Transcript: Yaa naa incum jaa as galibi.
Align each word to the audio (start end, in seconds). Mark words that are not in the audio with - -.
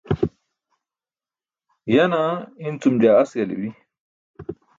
Yaa 1.93 2.09
naa 2.11 2.31
incum 2.67 2.95
jaa 3.03 3.19
as 3.21 3.31
galibi. 3.37 3.69